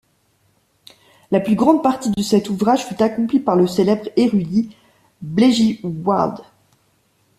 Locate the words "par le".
3.39-3.67